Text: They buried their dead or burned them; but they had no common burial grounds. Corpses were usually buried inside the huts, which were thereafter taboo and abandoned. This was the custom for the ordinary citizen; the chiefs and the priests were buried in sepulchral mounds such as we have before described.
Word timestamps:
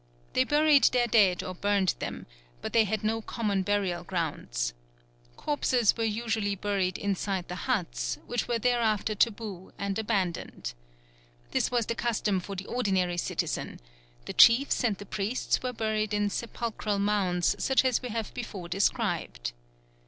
They 0.33 0.45
buried 0.45 0.85
their 0.85 1.05
dead 1.05 1.43
or 1.43 1.53
burned 1.53 1.93
them; 1.99 2.25
but 2.63 2.73
they 2.73 2.85
had 2.85 3.03
no 3.03 3.21
common 3.21 3.61
burial 3.61 4.03
grounds. 4.03 4.73
Corpses 5.37 5.95
were 5.95 6.03
usually 6.03 6.55
buried 6.55 6.97
inside 6.97 7.47
the 7.47 7.69
huts, 7.69 8.17
which 8.25 8.47
were 8.47 8.57
thereafter 8.57 9.13
taboo 9.13 9.73
and 9.77 9.99
abandoned. 9.99 10.73
This 11.51 11.69
was 11.69 11.85
the 11.85 11.93
custom 11.93 12.39
for 12.39 12.55
the 12.55 12.65
ordinary 12.65 13.17
citizen; 13.17 13.79
the 14.25 14.33
chiefs 14.33 14.83
and 14.83 14.97
the 14.97 15.05
priests 15.05 15.61
were 15.61 15.71
buried 15.71 16.15
in 16.15 16.31
sepulchral 16.31 16.97
mounds 16.97 17.55
such 17.63 17.85
as 17.85 18.01
we 18.01 18.09
have 18.09 18.33
before 18.33 18.67
described. 18.67 19.51